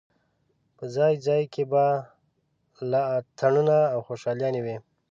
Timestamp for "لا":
2.91-3.01